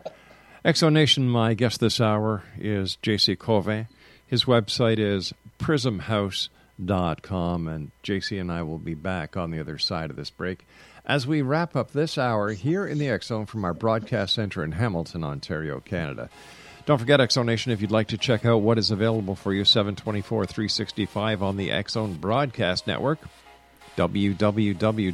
[0.63, 3.87] Exo Nation, my guest this hour is JC Koven.
[4.25, 7.67] His website is prismhouse.com com.
[7.67, 10.65] And JC and I will be back on the other side of this break
[11.05, 14.63] as we wrap up this hour here in the X Zone from our broadcast center
[14.63, 16.29] in Hamilton, Ontario, Canada.
[16.85, 19.63] Don't forget, Zone Nation, if you'd like to check out what is available for you
[19.63, 23.19] 724 365 on the Zone Broadcast Network,
[23.97, 25.13] www.xzbn.net.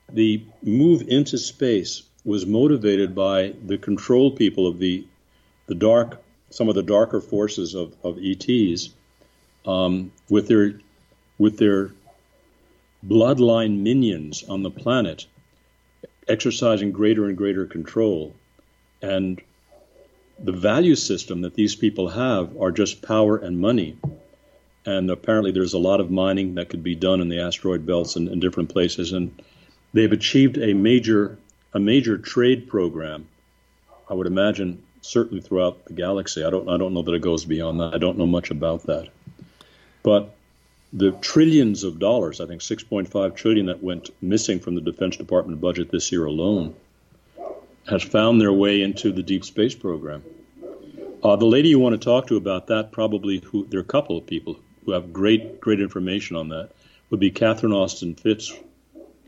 [0.09, 5.05] the move into space was motivated by the control people of the
[5.67, 6.21] the dark
[6.51, 8.91] some of the darker forces of, of ETs
[9.65, 10.75] um, with their
[11.39, 11.93] with their
[13.07, 15.27] bloodline minions on the planet
[16.31, 18.35] exercising greater and greater control.
[19.03, 19.41] And
[20.39, 23.99] the value system that these people have are just power and money.
[24.87, 28.17] And apparently there's a lot of mining that could be done in the asteroid belts
[28.17, 29.13] and in different places.
[29.13, 29.43] And
[29.93, 31.39] they've achieved a major
[31.73, 33.29] a major trade program
[34.09, 36.45] i would imagine certainly throughout the galaxy.
[36.45, 37.95] I don't i don't know that it goes beyond that.
[37.95, 39.09] I don't know much about that.
[40.03, 40.35] But
[40.93, 45.61] the trillions of dollars, I think 6.5 trillion that went missing from the Defense Department
[45.61, 46.75] budget this year alone,
[47.89, 50.23] has found their way into the deep space program.
[51.23, 53.87] Uh, the lady you want to talk to about that, probably who, there are a
[53.87, 56.71] couple of people who have great, great information on that,
[57.11, 58.53] would be Catherine Austin Fitts,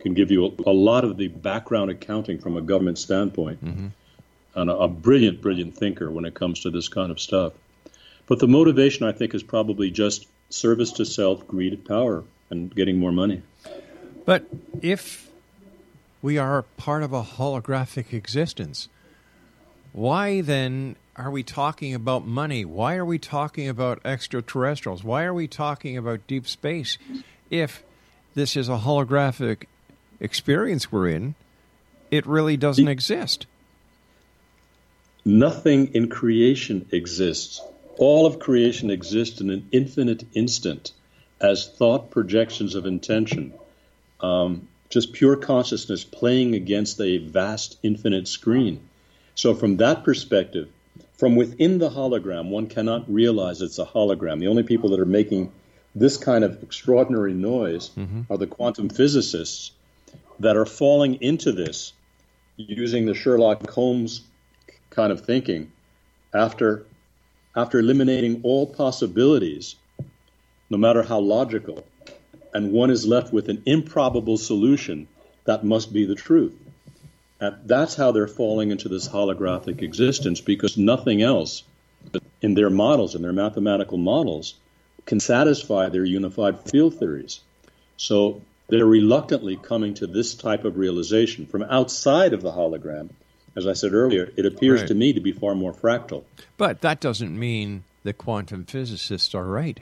[0.00, 3.88] can give you a, a lot of the background accounting from a government standpoint, mm-hmm.
[4.54, 7.52] and a, a brilliant, brilliant thinker when it comes to this kind of stuff.
[8.26, 12.98] But the motivation, I think, is probably just service to self, greed, power, and getting
[12.98, 13.42] more money.
[14.24, 14.46] But
[14.80, 15.30] if
[16.20, 18.88] we are part of a holographic existence,
[19.92, 22.64] why then are we talking about money?
[22.64, 25.04] Why are we talking about extraterrestrials?
[25.04, 26.96] Why are we talking about deep space
[27.50, 27.82] if
[28.34, 29.64] this is a holographic
[30.20, 31.34] experience we're in?
[32.10, 33.46] It really doesn't exist.
[35.24, 37.60] Nothing in creation exists
[37.98, 40.92] all of creation exists in an infinite instant
[41.40, 43.52] as thought projections of intention,
[44.20, 48.80] um, just pure consciousness playing against a vast infinite screen.
[49.34, 50.68] So, from that perspective,
[51.16, 54.40] from within the hologram, one cannot realize it's a hologram.
[54.40, 55.52] The only people that are making
[55.94, 58.22] this kind of extraordinary noise mm-hmm.
[58.30, 59.72] are the quantum physicists
[60.40, 61.92] that are falling into this
[62.56, 64.22] using the Sherlock Holmes
[64.90, 65.72] kind of thinking
[66.34, 66.84] after
[67.54, 69.76] after eliminating all possibilities,
[70.70, 71.84] no matter how logical,
[72.54, 75.08] and one is left with an improbable solution
[75.44, 76.54] that must be the truth.
[77.40, 81.64] And that's how they're falling into this holographic existence because nothing else
[82.40, 84.54] in their models, in their mathematical models,
[85.06, 87.40] can satisfy their unified field theories.
[87.96, 93.10] So they're reluctantly coming to this type of realization from outside of the hologram
[93.56, 94.88] as I said earlier, it appears right.
[94.88, 96.24] to me to be far more fractal.
[96.56, 99.80] But that doesn't mean the quantum physicists are right.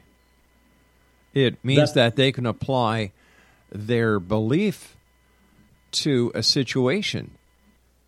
[1.32, 3.12] It means that, that they can apply
[3.70, 4.96] their belief
[5.92, 7.32] to a situation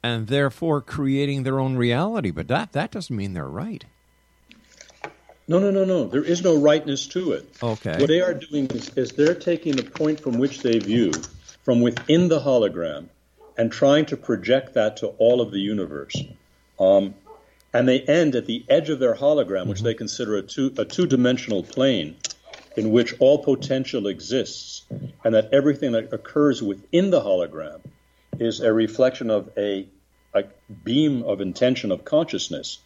[0.03, 2.33] and therefore creating their own reality.
[2.33, 3.85] But that, that doesn't mean they're right.
[5.47, 6.07] No, no, no, no.
[6.07, 7.49] There is no rightness to it.
[7.63, 7.99] Okay.
[7.99, 11.13] What they are doing is, is they're taking the point from which they view
[11.63, 13.09] from within the hologram
[13.57, 16.17] and trying to project that to all of the universe.
[16.79, 17.15] Um,
[17.75, 20.85] and they end at the edge of their hologram, which they consider a two a
[20.85, 22.17] two dimensional plane
[22.77, 24.85] in which all potential exists,
[25.25, 27.81] and that everything that occurs within the hologram
[28.39, 29.87] is a reflection of a,
[30.35, 30.45] a
[30.85, 32.79] beam of intention of consciousness,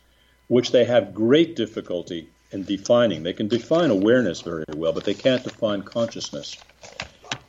[0.48, 3.22] which they have great difficulty in defining.
[3.22, 6.56] They can define awareness very well, but they can't define consciousness.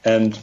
[0.04, 0.40] And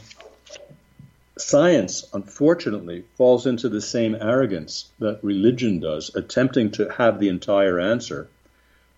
[1.37, 7.79] science, unfortunately, falls into the same arrogance that religion does, attempting to have the entire
[7.79, 8.29] answer,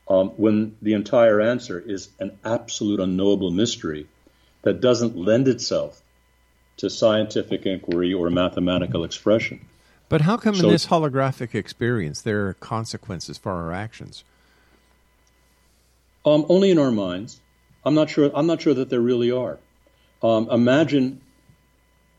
[0.08, 4.08] um, when the entire answer is an absolute unknowable mystery
[4.62, 6.02] that doesn't lend itself
[6.78, 9.66] to scientific inquiry or mathematical expression.
[10.10, 14.24] But how come so, in this holographic experience there are consequences for our actions?
[16.26, 17.42] Um, only in our minds.
[17.84, 18.32] I'm not sure.
[18.34, 19.58] I'm not sure that there really are.
[20.22, 21.22] Um, imagine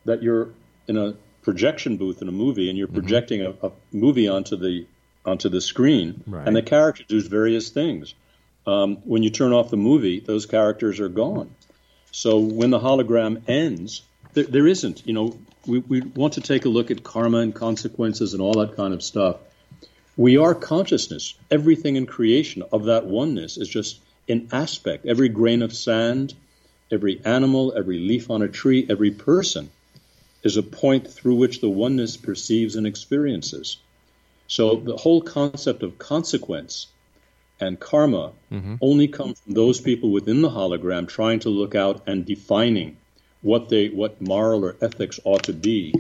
[0.09, 0.51] that you're
[0.87, 2.99] in a projection booth in a movie and you're mm-hmm.
[2.99, 3.67] projecting mm-hmm.
[3.67, 4.87] a, a, movie onto the
[5.25, 6.47] onto the screen, right.
[6.47, 8.15] and the character does various things.
[8.67, 11.51] Um, when you turn off the movie, those characters are gone.
[12.13, 14.03] So when the hologram ends,
[14.33, 15.07] there, there isn't.
[15.07, 18.55] You know, we, we want to take a look at karma and consequences and all
[18.61, 19.37] that kind of stuff.
[20.17, 21.35] We are consciousness.
[21.51, 25.07] Everything in creation of that oneness is just an aspect.
[25.07, 26.35] Every grain of sand,
[26.91, 29.71] every animal, every leaf on a tree, every person
[30.43, 33.79] is a point through which the oneness perceives and experiences.
[34.47, 36.87] So the whole concept of consequence
[37.61, 38.77] and karma mm-hmm.
[38.81, 42.97] only come from those people within the hologram trying to look out and defining
[43.43, 45.95] what they what moral or ethics ought to be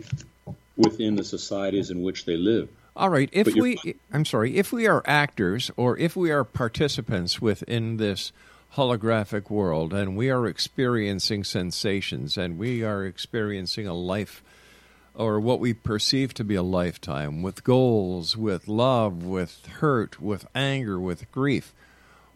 [0.76, 2.68] within the societies in which they live.
[2.96, 3.78] All right, if we
[4.12, 8.32] I'm sorry, if we are actors or if we are participants within this
[8.76, 14.42] holographic world and we are experiencing sensations and we are experiencing a life
[15.14, 20.46] or what we perceive to be a lifetime with goals, with love, with hurt, with
[20.54, 21.74] anger, with grief.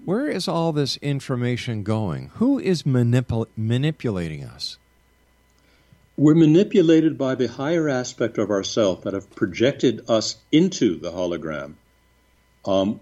[0.04, 2.32] Where is all this information going?
[2.34, 4.78] Who is manipul- manipulating us?
[6.16, 11.74] We're manipulated by the higher aspect of ourself that have projected us into the hologram.
[12.64, 12.98] Um,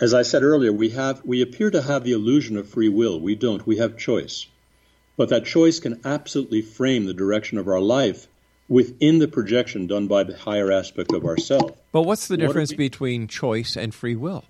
[0.00, 3.20] as I said earlier, we have we appear to have the illusion of free will.
[3.20, 3.66] We don't.
[3.66, 4.46] We have choice,
[5.16, 8.26] but that choice can absolutely frame the direction of our life
[8.68, 11.72] within the projection done by the higher aspect of ourself.
[11.92, 14.44] But what's the difference we, between choice and free will?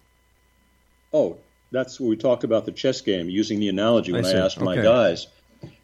[1.12, 1.38] Oh,
[1.70, 4.56] that's what we talked about the chess game using the analogy when I, I asked
[4.56, 4.64] okay.
[4.64, 5.26] my guys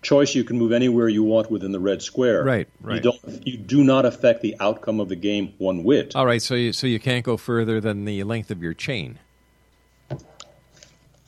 [0.02, 2.44] choice you can move anywhere you want within the red square.
[2.44, 2.96] Right, right.
[2.96, 6.14] You don't you do not affect the outcome of the game one whit.
[6.14, 9.18] All right, so you so you can't go further than the length of your chain.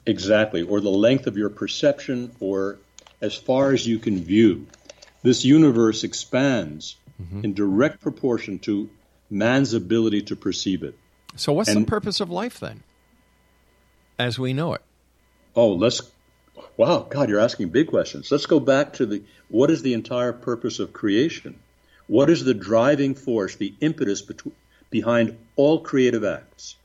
[0.06, 2.78] Exactly, or the length of your perception or
[3.20, 4.66] as far as you can view.
[5.22, 7.44] This universe expands mm-hmm.
[7.44, 8.88] in direct proportion to
[9.30, 10.96] man's ability to perceive it.
[11.34, 12.82] So what's and, the purpose of life then?
[14.18, 14.82] As we know it.
[15.54, 16.02] Oh, let's
[16.76, 18.30] Wow, God, you're asking big questions.
[18.30, 21.58] Let's go back to the what is the entire purpose of creation?
[22.06, 24.22] What is the driving force, the impetus
[24.90, 26.76] behind all creative acts?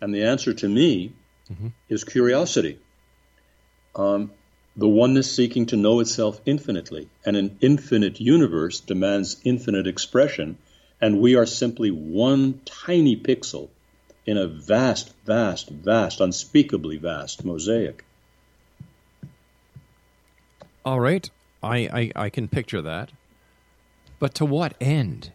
[0.00, 1.12] And the answer to me
[1.52, 1.68] mm-hmm.
[1.88, 2.78] is curiosity.
[3.94, 4.30] Um,
[4.76, 7.08] the oneness seeking to know itself infinitely.
[7.24, 10.58] And an infinite universe demands infinite expression,
[11.00, 13.68] and we are simply one tiny pixel
[14.26, 18.04] in a vast, vast, vast, unspeakably vast mosaic.
[20.84, 21.28] All right,
[21.62, 23.10] I, I, I can picture that.
[24.18, 25.32] But to what end?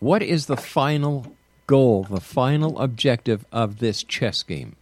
[0.00, 1.34] What is the final
[1.66, 4.76] goal, the final objective of this chess game?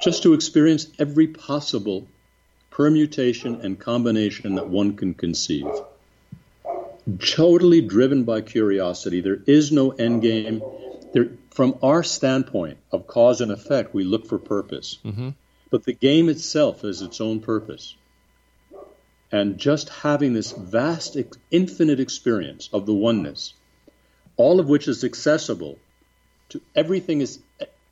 [0.00, 2.06] Just to experience every possible
[2.70, 5.66] permutation and combination that one can conceive.
[7.18, 9.20] Totally driven by curiosity.
[9.20, 10.62] There is no end game.
[11.12, 14.98] There, from our standpoint of cause and effect, we look for purpose.
[15.04, 15.30] Mm-hmm.
[15.70, 17.94] But the game itself has its own purpose
[19.30, 21.16] and just having this vast,
[21.50, 23.52] infinite experience of the oneness,
[24.36, 25.78] all of which is accessible
[26.50, 27.38] to everything is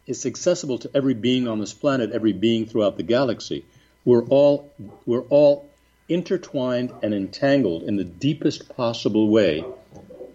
[0.07, 3.65] is accessible to every being on this planet, every being throughout the galaxy.
[4.05, 4.71] We're all
[5.05, 5.69] we're all
[6.09, 9.65] intertwined and entangled in the deepest possible way,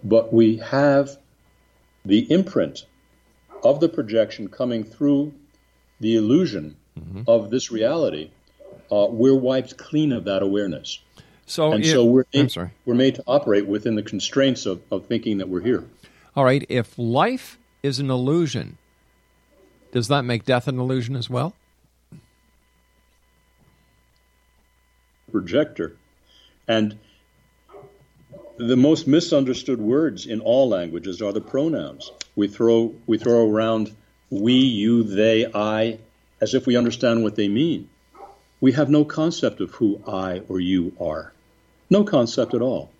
[0.04, 1.18] but we have
[2.04, 2.86] the imprint
[3.64, 5.34] of the projection coming through
[6.00, 7.22] the illusion mm-hmm.
[7.28, 8.32] of this reality
[8.92, 11.00] uh, we're wiped clean of that awareness.
[11.46, 12.54] So, and if, so we're made,
[12.86, 15.84] we're made to operate within the constraints of, of thinking that we're here.
[16.36, 16.66] All right.
[16.70, 18.78] If life is an illusion,
[19.92, 21.54] does that make death an illusion as well?
[25.32, 25.96] Projector.
[26.68, 26.98] And
[28.58, 32.12] the most misunderstood words in all languages are the pronouns.
[32.36, 33.96] We throw we throw around
[34.30, 36.00] we, you, they, I,
[36.40, 37.90] as if we understand what they mean
[38.62, 41.34] we have no concept of who I or you are.
[41.90, 42.92] No concept at all.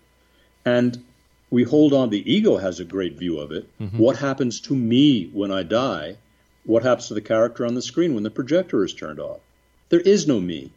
[0.66, 1.02] And
[1.50, 3.66] we hold on, the ego has a great view of it.
[3.80, 3.96] Mm-hmm.
[3.96, 6.16] What happens to me when I die?
[6.64, 9.40] What happens to the character on the screen when the projector is turned off?
[9.88, 10.70] There is no me.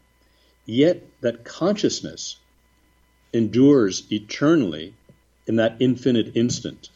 [0.65, 2.38] Yet that consciousness
[3.33, 4.93] endures eternally
[5.45, 6.89] in that infinite instant.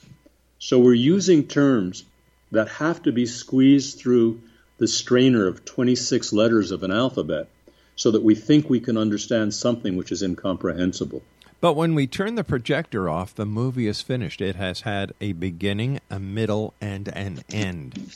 [0.58, 2.04] So we're using terms
[2.52, 4.42] that have to be squeezed through
[4.78, 7.48] the strainer of 26 letters of an alphabet
[7.96, 11.22] so that we think we can understand something which is incomprehensible.
[11.62, 14.40] But when we turn the projector off, the movie is finished.
[14.40, 18.16] It has had a beginning, a middle, and an end.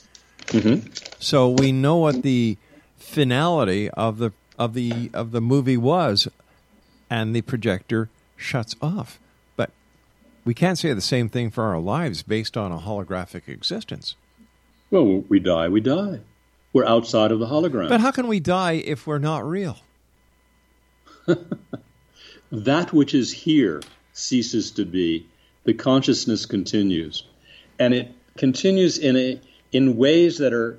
[0.54, 0.88] Mm-hmm.
[1.20, 2.58] So we know what the
[2.98, 6.28] finality of the of the of the movie was,
[7.10, 9.20] and the projector shuts off.
[9.56, 9.72] But
[10.46, 14.16] we can't say the same thing for our lives based on a holographic existence.
[14.92, 16.20] Well, we die, we die
[16.74, 17.88] we're outside of the hologram.
[17.88, 19.78] But how can we die if we're not real?
[22.52, 23.82] that which is here
[24.12, 25.28] ceases to be.
[25.64, 27.24] The consciousness continues.
[27.80, 29.40] And it continues in a
[29.74, 30.78] in ways that are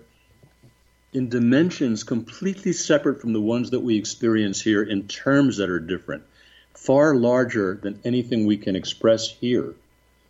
[1.12, 5.78] in dimensions completely separate from the ones that we experience here in terms that are
[5.78, 6.22] different,
[6.72, 9.74] far larger than anything we can express here.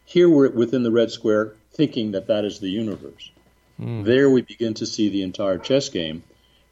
[0.06, 3.30] Here we're within the red square thinking that that is the universe.
[3.80, 4.04] Mm.
[4.04, 6.22] There we begin to see the entire chess game,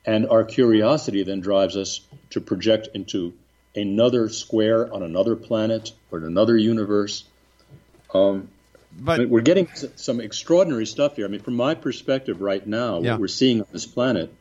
[0.05, 3.33] and our curiosity then drives us to project into
[3.75, 7.25] another square on another planet or another universe.
[8.13, 8.49] Um,
[8.99, 11.25] but we're getting some extraordinary stuff here.
[11.25, 13.13] I mean, from my perspective, right now, yeah.
[13.13, 14.33] what we're seeing on this planet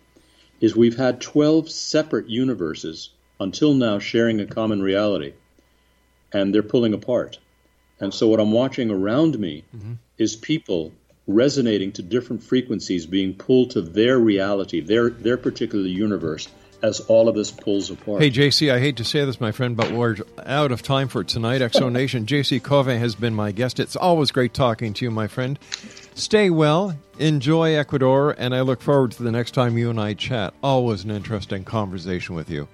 [0.59, 5.33] is we've had 12 separate universes until now sharing a common reality,
[6.31, 7.39] and they're pulling apart.
[7.99, 9.93] And so what I'm watching around me mm-hmm.
[10.17, 10.91] is people
[11.27, 16.47] resonating to different frequencies being pulled to their reality, their their particular universe
[16.83, 18.21] as all of this pulls apart.
[18.21, 21.23] Hey, JC, I hate to say this, my friend, but we're out of time for
[21.23, 21.61] tonight.
[21.61, 23.79] Exo Nation, JC Koven has been my guest.
[23.79, 25.59] It's always great talking to you, my friend.
[26.15, 30.13] Stay well, enjoy Ecuador, and I look forward to the next time you and I
[30.13, 30.53] chat.
[30.61, 32.67] Always an interesting conversation with you.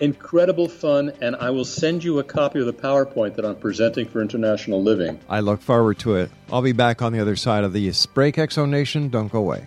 [0.00, 4.08] Incredible fun, and I will send you a copy of the PowerPoint that I'm presenting
[4.08, 5.20] for International Living.
[5.28, 6.30] I look forward to it.
[6.50, 9.08] I'll be back on the other side of the break, Exo Nation.
[9.08, 9.66] Don't go away.